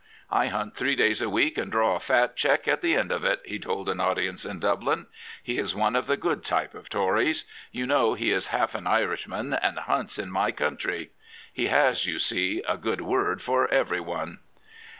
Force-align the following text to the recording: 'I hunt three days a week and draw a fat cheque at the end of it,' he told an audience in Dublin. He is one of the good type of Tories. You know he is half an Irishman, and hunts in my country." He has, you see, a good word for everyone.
'I 0.43 0.47
hunt 0.47 0.75
three 0.75 0.95
days 0.95 1.21
a 1.21 1.29
week 1.29 1.59
and 1.59 1.71
draw 1.71 1.95
a 1.95 1.99
fat 1.99 2.35
cheque 2.35 2.67
at 2.67 2.81
the 2.81 2.95
end 2.95 3.11
of 3.11 3.23
it,' 3.23 3.39
he 3.45 3.59
told 3.59 3.87
an 3.87 3.99
audience 3.99 4.45
in 4.45 4.59
Dublin. 4.59 5.05
He 5.43 5.59
is 5.59 5.75
one 5.75 5.95
of 5.95 6.07
the 6.07 6.17
good 6.17 6.43
type 6.43 6.73
of 6.73 6.89
Tories. 6.89 7.45
You 7.71 7.85
know 7.85 8.15
he 8.15 8.31
is 8.31 8.47
half 8.47 8.73
an 8.73 8.87
Irishman, 8.87 9.53
and 9.53 9.77
hunts 9.77 10.17
in 10.17 10.31
my 10.31 10.49
country." 10.51 11.11
He 11.53 11.67
has, 11.67 12.07
you 12.07 12.17
see, 12.17 12.63
a 12.67 12.77
good 12.77 13.01
word 13.01 13.43
for 13.43 13.67
everyone. 13.69 14.39